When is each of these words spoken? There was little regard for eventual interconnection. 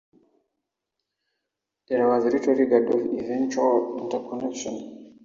There 1.87 2.07
was 2.07 2.25
little 2.25 2.55
regard 2.55 2.87
for 2.91 2.99
eventual 3.03 4.01
interconnection. 4.01 5.19